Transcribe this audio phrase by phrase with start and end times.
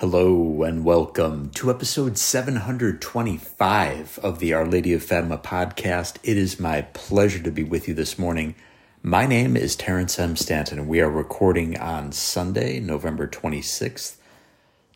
[0.00, 6.16] Hello and welcome to episode 725 of the Our Lady of Fatima podcast.
[6.22, 8.54] It is my pleasure to be with you this morning.
[9.02, 10.36] My name is Terrence M.
[10.36, 14.16] Stanton, and we are recording on Sunday, November 26th,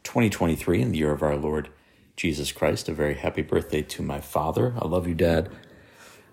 [0.05, 1.69] 2023, in the year of our Lord
[2.17, 2.89] Jesus Christ.
[2.89, 4.73] A very happy birthday to my father.
[4.81, 5.51] I love you, Dad,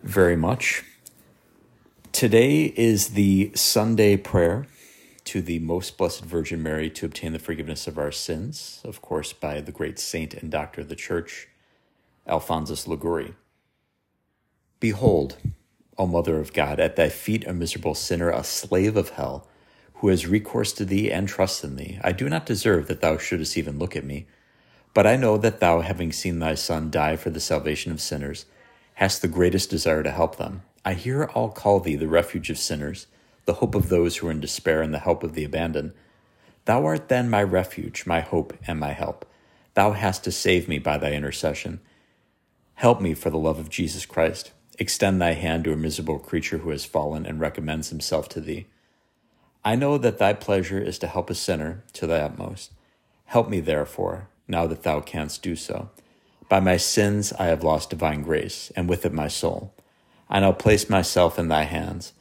[0.02, 0.86] very much.
[2.14, 4.66] Today is the Sunday prayer
[5.26, 9.34] to the most blessed Virgin Mary to obtain the forgiveness of our sins, of course,
[9.34, 11.48] by the great saint and doctor of the church,
[12.28, 13.36] Alphonsus Liguori.
[14.80, 15.38] Behold,
[15.98, 19.48] O Mother of God, at thy feet a miserable sinner, a slave of hell,
[19.96, 22.00] who has recourse to thee and trusts in thee.
[22.04, 24.26] I do not deserve that thou shouldest even look at me,
[24.94, 28.46] but I know that thou, having seen thy Son die for the salvation of sinners,
[28.96, 30.64] hast the greatest desire to help them.
[30.84, 33.06] I hear all call thee the refuge of sinners
[33.46, 35.94] the hope of those who are in despair, and the help of the abandoned.
[36.66, 39.26] Thou art then my refuge, my hope, and my help.
[39.74, 41.80] Thou hast to save me by thy intercession.
[42.76, 44.52] Help me for the love of Jesus Christ.
[44.80, 48.68] Extend thy hand to a miserable creature who has fallen and recommends himself to thee.
[49.64, 52.72] I know that thy pleasure is to help a sinner to thy utmost.
[53.26, 55.90] Help me, therefore, now that thou canst do so.
[56.50, 59.74] By my sins I have lost divine grace, and with it my soul.
[60.30, 62.14] I now place myself in thy hands.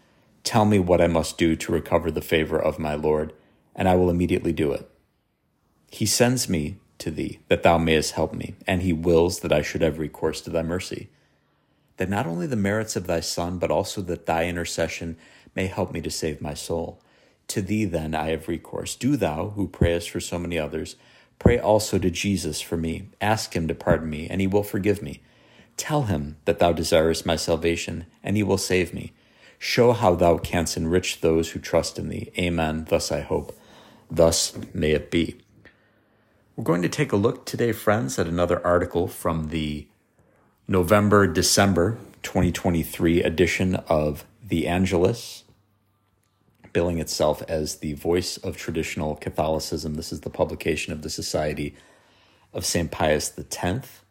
[0.44, 3.32] Tell me what I must do to recover the favor of my Lord,
[3.74, 4.90] and I will immediately do it.
[5.90, 9.62] He sends me to thee that thou mayest help me, and he wills that I
[9.62, 11.08] should have recourse to thy mercy.
[11.96, 15.16] That not only the merits of thy Son, but also that thy intercession
[15.54, 17.02] may help me to save my soul.
[17.48, 18.94] To thee then I have recourse.
[18.94, 20.96] Do thou, who prayest for so many others,
[21.38, 23.08] pray also to Jesus for me.
[23.20, 25.20] Ask him to pardon me, and he will forgive me.
[25.76, 29.12] Tell him that thou desirest my salvation, and he will save me.
[29.62, 32.32] Show how thou canst enrich those who trust in thee.
[32.38, 32.86] Amen.
[32.88, 33.54] Thus I hope.
[34.10, 35.36] Thus may it be.
[36.56, 39.86] We're going to take a look today, friends, at another article from the
[40.66, 45.44] November December 2023 edition of The Angelus,
[46.72, 49.94] billing itself as the voice of traditional Catholicism.
[49.94, 51.76] This is the publication of the Society
[52.54, 52.90] of St.
[52.90, 54.02] Pius X.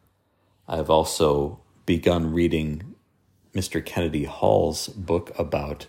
[0.68, 2.94] I have also begun reading
[3.54, 3.84] Mr.
[3.84, 5.88] Kennedy Hall's book about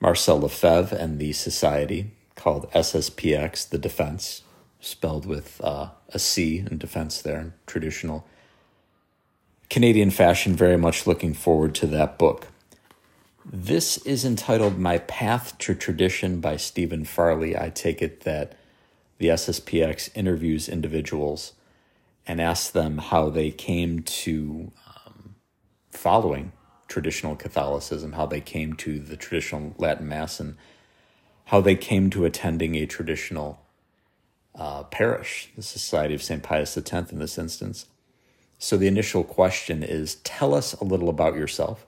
[0.00, 4.42] Marcel Lefebvre and the society called SSPX, The Defense,
[4.80, 8.26] spelled with uh, a C in defense there traditional
[9.70, 10.54] Canadian fashion.
[10.54, 12.48] Very much looking forward to that book.
[13.44, 17.56] This is entitled My Path to Tradition by Stephen Farley.
[17.56, 18.56] I take it that
[19.18, 21.52] the SSPX interviews individuals
[22.26, 24.72] and asks them how they came to
[25.06, 25.34] um,
[25.90, 26.52] following
[26.88, 30.56] traditional Catholicism, how they came to the traditional Latin Mass, and
[31.46, 33.60] how they came to attending a traditional
[34.54, 36.42] uh, parish, the Society of St.
[36.42, 37.86] Pius X in this instance.
[38.58, 41.86] So the initial question is tell us a little about yourself.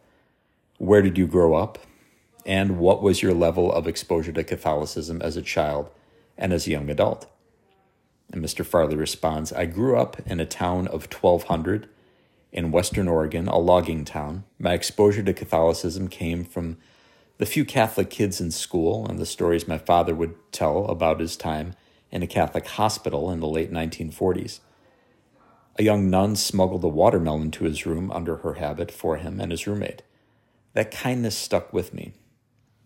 [0.78, 1.78] Where did you grow up?
[2.44, 5.90] And what was your level of exposure to Catholicism as a child
[6.36, 7.26] and as a young adult?
[8.32, 8.64] And Mr.
[8.64, 11.88] Farley responds I grew up in a town of 1,200
[12.56, 14.44] in Western Oregon, a logging town.
[14.58, 16.78] My exposure to Catholicism came from
[17.36, 21.36] the few Catholic kids in school and the stories my father would tell about his
[21.36, 21.74] time
[22.10, 24.60] in a Catholic hospital in the late 1940s.
[25.78, 29.52] A young nun smuggled a watermelon to his room under her habit for him and
[29.52, 30.02] his roommate.
[30.72, 32.14] That kindness stuck with me.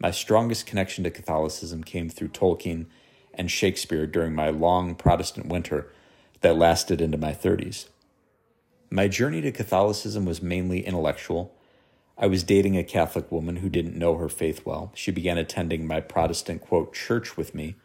[0.01, 2.87] My strongest connection to Catholicism came through Tolkien
[3.33, 5.93] and Shakespeare during my long Protestant winter
[6.41, 7.87] that lasted into my 30s.
[8.93, 11.55] My journey to Catholicism was mainly intellectual.
[12.19, 14.91] I was dating a Catholic woman who didn't know her faith well.
[14.97, 17.77] She began attending my Protestant, quote, church with me,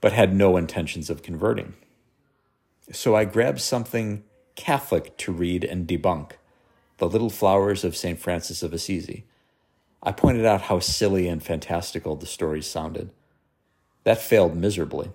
[0.00, 1.74] but had no intentions of converting.
[2.90, 4.24] So I grabbed something
[4.56, 6.32] Catholic to read and debunk
[6.96, 8.18] The Little Flowers of St.
[8.18, 9.24] Francis of Assisi.
[10.02, 13.10] I pointed out how silly and fantastical the stories sounded.
[14.04, 15.10] That failed miserably.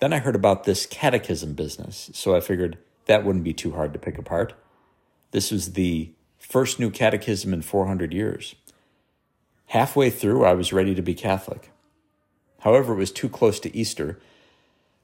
[0.00, 2.78] Then I heard about this catechism business, so I figured
[3.08, 4.54] that wouldn't be too hard to pick apart.
[5.32, 8.54] This was the first new catechism in 400 years.
[9.66, 11.70] Halfway through, I was ready to be Catholic.
[12.60, 14.18] However, it was too close to Easter,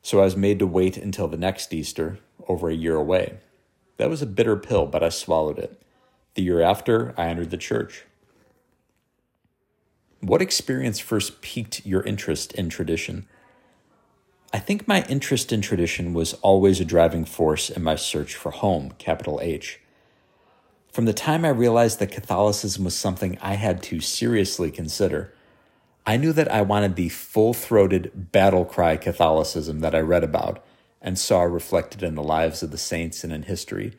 [0.03, 3.39] so I was made to wait until the next Easter, over a year away.
[3.97, 5.81] That was a bitter pill, but I swallowed it.
[6.35, 8.05] The year after, I entered the church.
[10.21, 13.27] What experience first piqued your interest in tradition?
[14.55, 18.53] I think my interest in tradition was always a driving force in my search for
[18.53, 19.81] home, capital H.
[20.93, 25.35] From the time I realized that Catholicism was something I had to seriously consider,
[26.07, 30.65] I knew that I wanted the full throated battle cry Catholicism that I read about
[31.03, 33.99] and saw reflected in the lives of the saints and in history,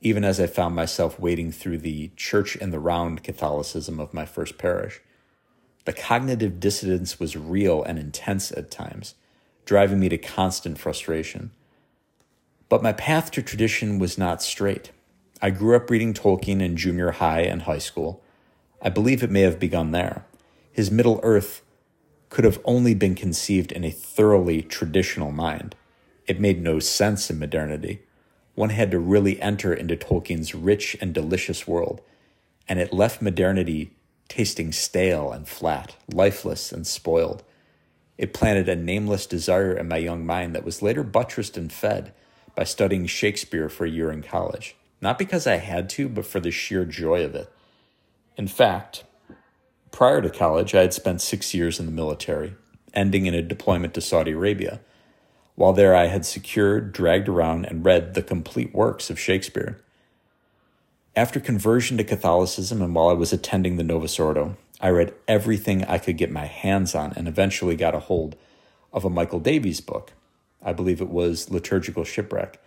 [0.00, 4.26] even as I found myself wading through the church in the round Catholicism of my
[4.26, 5.00] first parish.
[5.84, 9.14] The cognitive dissonance was real and intense at times,
[9.64, 11.50] driving me to constant frustration.
[12.68, 14.90] But my path to tradition was not straight.
[15.40, 18.22] I grew up reading Tolkien in junior high and high school.
[18.80, 20.24] I believe it may have begun there.
[20.72, 21.62] His Middle Earth
[22.30, 25.76] could have only been conceived in a thoroughly traditional mind.
[26.26, 28.02] It made no sense in modernity.
[28.54, 32.00] One had to really enter into Tolkien's rich and delicious world,
[32.68, 33.92] and it left modernity
[34.28, 37.42] tasting stale and flat, lifeless and spoiled.
[38.16, 42.12] It planted a nameless desire in my young mind that was later buttressed and fed
[42.54, 46.38] by studying Shakespeare for a year in college, not because I had to, but for
[46.38, 47.52] the sheer joy of it.
[48.36, 49.04] In fact,
[49.90, 52.54] prior to college, I had spent six years in the military,
[52.92, 54.80] ending in a deployment to Saudi Arabia.
[55.56, 59.80] While there, I had secured, dragged around, and read the complete works of Shakespeare.
[61.16, 65.82] After conversion to Catholicism and while I was attending the Novus Ordo, I read everything
[65.84, 68.36] I could get my hands on and eventually got a hold
[68.92, 70.12] of a Michael Davies book.
[70.62, 72.60] I believe it was Liturgical Shipwreck.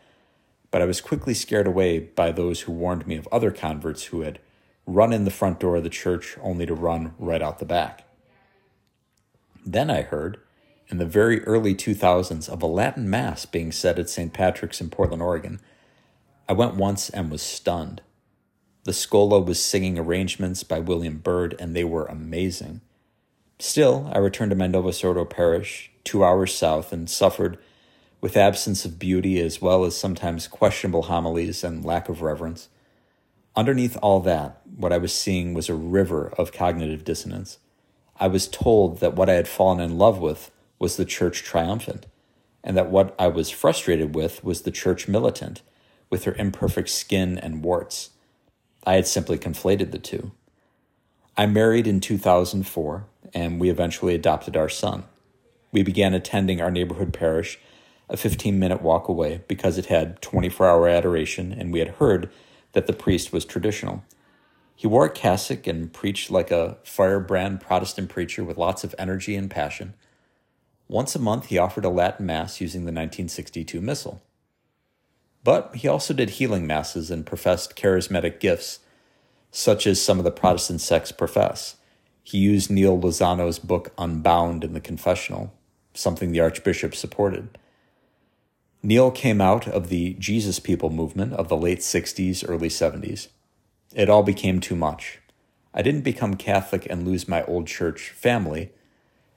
[0.71, 4.21] But I was quickly scared away by those who warned me of other converts who
[4.21, 4.39] had
[4.87, 8.03] run in the front door of the church only to run right out the back.
[9.63, 10.39] Then I heard,
[10.87, 14.33] in the very early 2000s, of a Latin Mass being said at St.
[14.33, 15.59] Patrick's in Portland, Oregon.
[16.49, 18.01] I went once and was stunned.
[18.87, 22.79] The Schola was singing arrangements by William Byrd, and they were amazing.
[23.59, 27.57] Still, I returned to Novus parish, two hours south, and suffered
[28.21, 32.69] with absence of beauty as well as sometimes questionable homilies and lack of reverence.
[33.57, 37.57] Underneath all that, what I was seeing was a river of cognitive dissonance.
[38.15, 40.49] I was told that what I had fallen in love with
[40.79, 42.05] was the church triumphant,
[42.63, 45.61] and that what I was frustrated with was the church militant,
[46.09, 48.11] with her imperfect skin and warts.
[48.87, 50.31] I had simply conflated the two.
[51.35, 55.03] I married in 2004, and we eventually adopted our son.
[55.73, 57.59] We began attending our neighborhood parish,
[58.07, 62.31] a 15 minute walk away, because it had 24 hour adoration, and we had heard
[62.71, 64.05] that the priest was traditional.
[64.73, 69.35] He wore a cassock and preached like a firebrand Protestant preacher with lots of energy
[69.35, 69.95] and passion.
[70.87, 74.21] Once a month, he offered a Latin Mass using the 1962 Missal.
[75.47, 78.79] But he also did healing masses and professed charismatic gifts,
[79.49, 81.77] such as some of the Protestant sects profess.
[82.21, 85.53] He used Neal Lozano's book Unbound in the confessional,
[85.93, 87.57] something the Archbishop supported.
[88.83, 93.29] Neil came out of the Jesus People movement of the late 60s, early 70s.
[93.95, 95.19] It all became too much.
[95.73, 98.71] I didn't become Catholic and lose my old church family,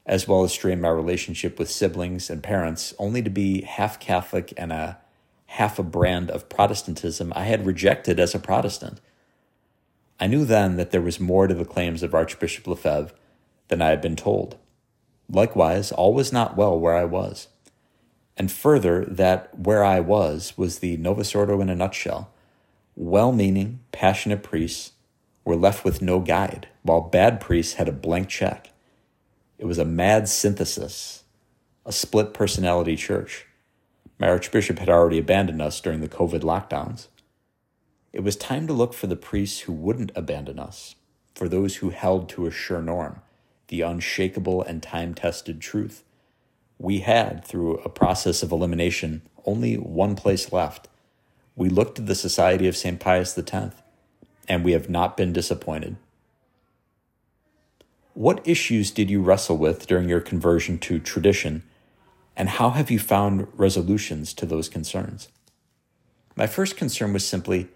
[0.05, 4.53] as well as strain my relationship with siblings and parents, only to be half Catholic
[4.57, 4.99] and a
[5.55, 9.01] half a brand of Protestantism I had rejected as a Protestant.
[10.21, 13.13] I knew then that there was more to the claims of Archbishop Lefebvre
[13.67, 14.57] than I had been told.
[15.29, 17.49] Likewise, all was not well where I was.
[18.37, 22.31] And further, that where I was was the Novus Ordo in a nutshell.
[22.95, 24.93] Well meaning, passionate priests
[25.45, 28.71] were left with no guide, while bad priests had a blank check.
[29.59, 31.25] It was a mad synthesis,
[31.85, 33.47] a split personality church.
[34.21, 37.07] My Archbishop had already abandoned us during the COVID lockdowns.
[38.13, 40.95] It was time to look for the priests who wouldn't abandon us,
[41.35, 43.23] for those who held to a sure norm,
[43.69, 46.05] the unshakable and time tested truth.
[46.79, 50.89] We had, through a process of elimination, only one place left.
[51.57, 53.01] We looked to the Society of St.
[53.01, 53.75] Pius X,
[54.47, 55.97] and we have not been disappointed.
[58.13, 61.63] What issues did you wrestle with during your conversion to tradition
[62.41, 65.29] and how have you found resolutions to those concerns?
[66.35, 67.69] My first concern was simply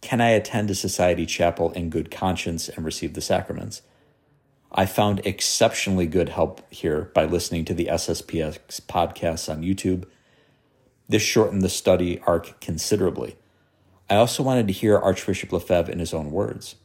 [0.00, 3.82] can I attend a society chapel in good conscience and receive the sacraments?
[4.70, 10.04] I found exceptionally good help here by listening to the SSPX podcasts on YouTube.
[11.08, 13.36] This shortened the study arc considerably.
[14.08, 16.76] I also wanted to hear Archbishop Lefebvre in his own words.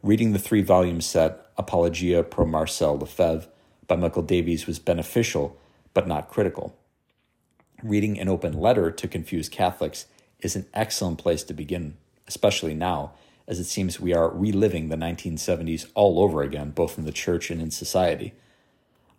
[0.00, 3.48] Reading the three volume set, Apologia pro Marcel Lefebvre,
[3.88, 5.58] by Michael Davies was beneficial
[5.92, 6.76] but not critical
[7.82, 10.06] reading an open letter to confused Catholics
[10.40, 13.12] is an excellent place to begin, especially now,
[13.46, 17.50] as it seems we are reliving the 1970s all over again, both in the church
[17.50, 18.32] and in society.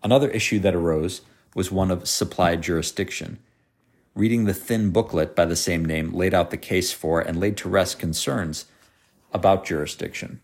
[0.03, 1.21] Another issue that arose
[1.55, 3.39] was one of supply jurisdiction.
[4.13, 7.57] Reading the thin booklet by the same name laid out the case for and laid
[7.57, 8.65] to rest concerns
[9.33, 10.41] about jurisdiction.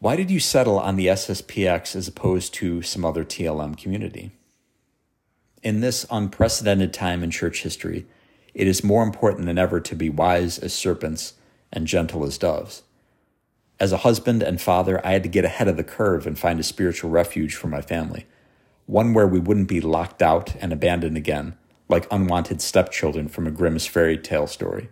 [0.00, 4.30] Why did you settle on the SSPX as opposed to some other TLM community?
[5.68, 8.06] In this unprecedented time in church history,
[8.54, 11.34] it is more important than ever to be wise as serpents
[11.70, 12.84] and gentle as doves.
[13.78, 16.58] As a husband and father, I had to get ahead of the curve and find
[16.58, 18.24] a spiritual refuge for my family,
[18.86, 21.54] one where we wouldn't be locked out and abandoned again,
[21.86, 24.88] like unwanted stepchildren from a Grimm's fairy tale story.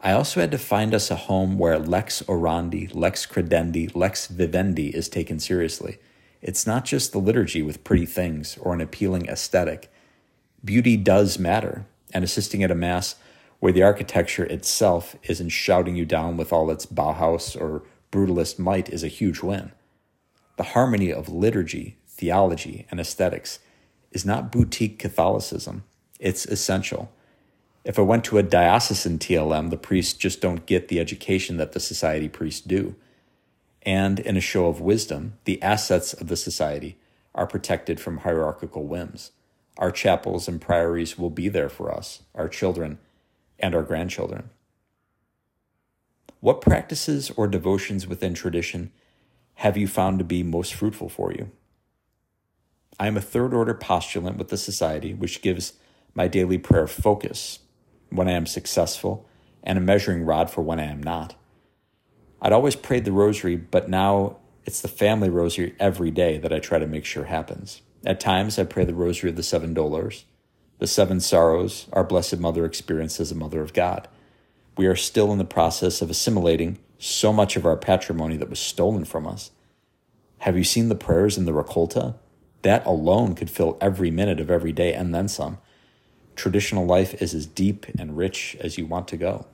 [0.00, 4.96] I also had to find us a home where lex orandi, lex credendi, lex vivendi
[4.96, 5.98] is taken seriously.
[6.40, 9.90] It's not just the liturgy with pretty things or an appealing aesthetic.
[10.64, 13.16] Beauty does matter, and assisting at a Mass
[13.60, 18.88] where the architecture itself isn't shouting you down with all its Bauhaus or brutalist might
[18.88, 19.72] is a huge win.
[20.56, 23.58] The harmony of liturgy, theology, and aesthetics
[24.12, 25.84] is not boutique Catholicism,
[26.18, 27.12] it's essential.
[27.84, 31.72] If I went to a diocesan TLM, the priests just don't get the education that
[31.72, 32.96] the society priests do.
[33.88, 36.98] And in a show of wisdom, the assets of the society
[37.34, 39.30] are protected from hierarchical whims.
[39.78, 42.98] Our chapels and priories will be there for us, our children,
[43.58, 44.50] and our grandchildren.
[46.40, 48.92] What practices or devotions within tradition
[49.54, 51.50] have you found to be most fruitful for you?
[53.00, 55.72] I am a third order postulant with the society, which gives
[56.12, 57.60] my daily prayer focus
[58.10, 59.26] when I am successful
[59.62, 61.37] and a measuring rod for when I am not.
[62.40, 66.58] I'd always prayed the rosary, but now it's the family rosary every day that I
[66.58, 67.82] try to make sure happens.
[68.04, 70.24] At times, I pray the Rosary of the Seven Dolors,
[70.78, 74.06] the Seven Sorrows, our Blessed Mother experienced as a Mother of God.
[74.76, 78.60] We are still in the process of assimilating so much of our patrimony that was
[78.60, 79.50] stolen from us.
[80.38, 82.14] Have you seen the prayers in the Raccolta?
[82.62, 85.58] That alone could fill every minute of every day and then some.
[86.36, 89.46] Traditional life is as deep and rich as you want to go.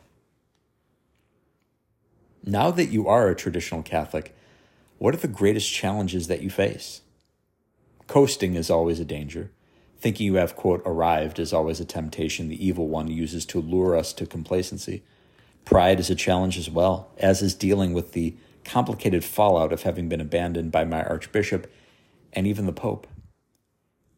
[2.47, 4.37] Now that you are a traditional Catholic,
[4.99, 7.01] what are the greatest challenges that you face?
[8.07, 9.51] Coasting is always a danger.
[9.99, 13.97] Thinking you have, quote, arrived is always a temptation the evil one uses to lure
[13.97, 15.03] us to complacency.
[15.65, 20.11] Pride is a challenge as well, as is dealing with the complicated fallout of having
[20.11, 21.73] been abandoned by my Archbishop
[22.35, 23.07] and even the Pope.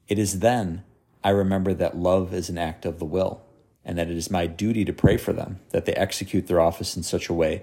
[0.08, 0.82] It is then
[1.22, 3.42] I remember that love is an act of the will,
[3.84, 6.96] and that it is my duty to pray for them, that they execute their office
[6.96, 7.62] in such a way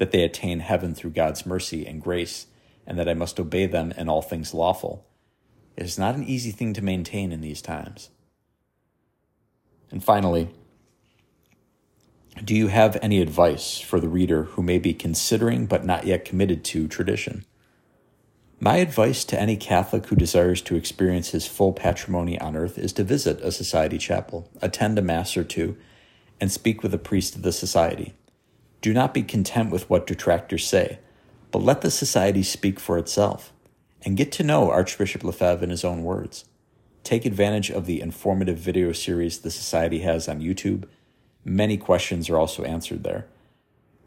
[0.00, 2.48] that they attain heaven through God's mercy and grace,
[2.84, 5.06] and that I must obey them in all things lawful
[5.80, 8.10] it is not an easy thing to maintain in these times.
[9.90, 10.50] And finally,
[12.44, 16.26] do you have any advice for the reader who may be considering but not yet
[16.26, 17.46] committed to tradition?
[18.60, 22.92] My advice to any Catholic who desires to experience his full patrimony on earth is
[22.92, 25.78] to visit a society chapel, attend a Mass or two,
[26.42, 28.12] and speak with a priest of the society.
[28.80, 30.98] Do not be content with what detractors say,
[31.50, 33.52] but let the society speak for itself
[34.02, 36.46] and get to know Archbishop Lefebvre in his own words.
[37.04, 40.84] Take advantage of the informative video series the Society has on YouTube.
[41.44, 43.26] Many questions are also answered there.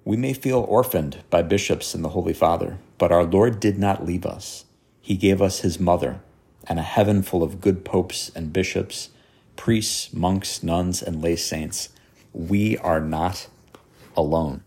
[0.06, 4.06] We may feel orphaned by bishops and the Holy Father, but our Lord did not
[4.06, 4.66] leave us.
[5.02, 6.20] He gave us His mother
[6.68, 9.10] and a heaven full of good popes and bishops,
[9.56, 11.90] priests, monks, nuns, and lay saints.
[12.34, 13.48] We are not
[14.16, 14.64] alone.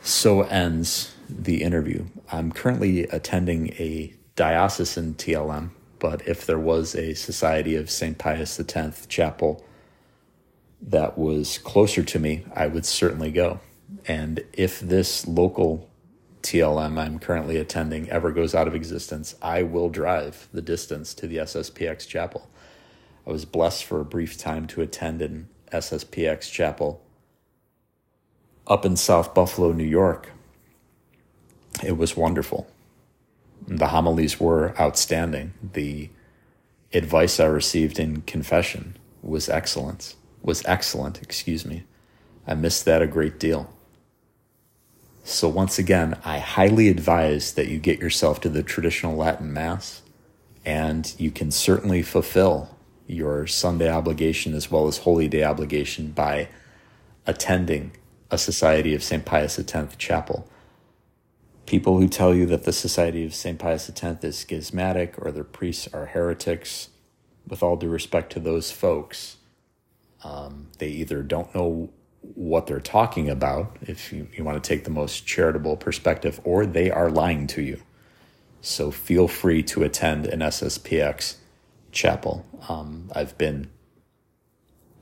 [0.00, 2.06] So ends the interview.
[2.32, 8.16] I'm currently attending a diocesan TLM, but if there was a Society of St.
[8.16, 9.64] Pius X chapel
[10.80, 13.60] that was closer to me, I would certainly go.
[14.06, 15.88] And if this local
[16.42, 21.26] TLM I'm currently attending ever goes out of existence, I will drive the distance to
[21.26, 22.48] the SSPX chapel.
[23.26, 27.02] I was blessed for a brief time to attend an SSPX chapel
[28.68, 30.30] up in South Buffalo, New York,
[31.82, 32.68] it was wonderful.
[33.66, 35.54] The homilies were outstanding.
[35.72, 36.10] The
[36.92, 40.14] advice I received in confession was excellent.
[40.42, 41.84] Was excellent, excuse me.
[42.46, 43.72] I missed that a great deal.
[45.24, 50.00] So once again, I highly advise that you get yourself to the traditional Latin Mass,
[50.64, 52.74] and you can certainly fulfill
[53.06, 56.48] your Sunday obligation as well as Holy Day obligation by
[57.26, 57.92] attending
[58.30, 59.24] a Society of St.
[59.24, 60.48] Pius X chapel
[61.68, 63.58] people who tell you that the Society of St.
[63.58, 66.88] Pius X is schismatic or their priests are heretics,
[67.46, 69.36] with all due respect to those folks,
[70.24, 71.90] um, they either don't know
[72.22, 76.64] what they're talking about, if you, you want to take the most charitable perspective, or
[76.64, 77.82] they are lying to you.
[78.62, 81.36] So feel free to attend an SSPX
[81.92, 82.46] chapel.
[82.68, 83.70] Um, I've been,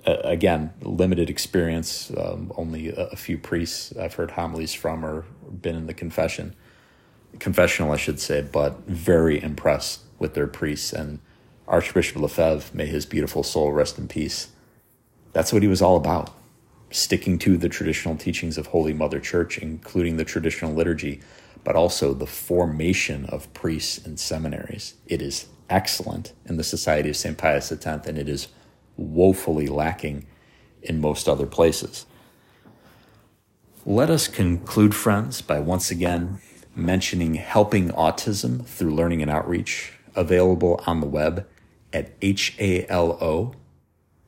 [0.07, 5.25] uh, again, limited experience, um, only a, a, few priests I've heard homilies from or
[5.51, 6.55] been in the confession,
[7.39, 11.19] confessional, I should say, but very impressed with their priests and
[11.69, 14.49] Archbishop Lefebvre, may his beautiful soul rest in peace.
[15.33, 16.31] That's what he was all about
[16.91, 21.21] sticking to the traditional teachings of Holy Mother Church, including the traditional liturgy,
[21.65, 24.95] but also the formation of priests and seminaries.
[25.07, 27.37] It is excellent in the Society of St.
[27.37, 28.49] Pius X, and it is
[28.97, 30.27] woefully lacking
[30.83, 32.07] in most other places.
[33.85, 36.41] Let us conclude, friends, by once again
[36.75, 41.47] mentioning helping autism through learning and outreach, available on the web
[41.93, 43.55] at halo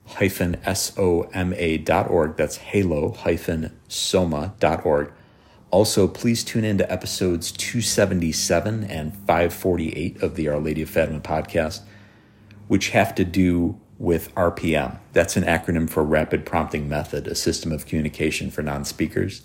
[0.07, 2.37] hyphen S-O-M-A dot org.
[2.37, 5.13] That's halo hyphen soma dot org.
[5.71, 11.21] Also, please tune in to episodes 277 and 548 of the Our Lady of Fatima
[11.21, 11.83] podcast,
[12.69, 14.99] which have to do with RPM.
[15.12, 19.43] That's an acronym for Rapid Prompting Method, a system of communication for non speakers.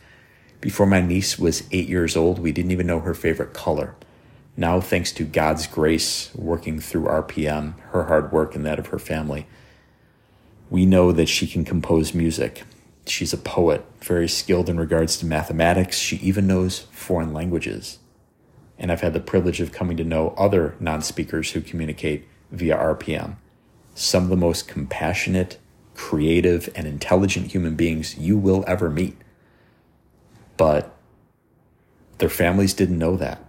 [0.62, 3.96] Before my niece was eight years old, we didn't even know her favorite color.
[4.56, 9.00] Now, thanks to God's grace working through RPM, her hard work, and that of her
[9.00, 9.48] family,
[10.70, 12.64] we know that she can compose music.
[13.06, 15.98] She's a poet, very skilled in regards to mathematics.
[15.98, 18.00] She even knows foreign languages.
[18.78, 22.78] And I've had the privilege of coming to know other non speakers who communicate via
[22.78, 23.36] RPM.
[23.96, 25.60] Some of the most compassionate,
[25.96, 29.18] creative, and intelligent human beings you will ever meet.
[30.58, 30.96] But
[32.18, 33.44] their families didn't know that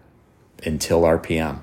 [0.65, 1.61] until RPM.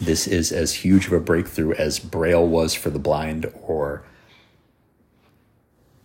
[0.00, 4.04] This is as huge of a breakthrough as Braille was for the blind or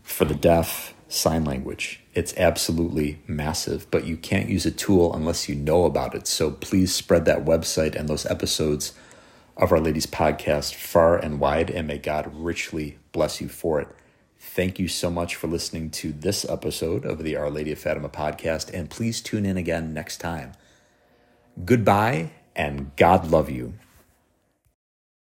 [0.01, 2.01] for the deaf sign language.
[2.13, 6.27] It's absolutely massive, but you can't use a tool unless you know about it.
[6.27, 8.93] So please spread that website and those episodes
[9.57, 13.88] of Our Lady's podcast far and wide, and may God richly bless you for it.
[14.38, 18.09] Thank you so much for listening to this episode of the Our Lady of Fatima
[18.09, 20.53] podcast, and please tune in again next time.
[21.63, 23.74] Goodbye, and God love you.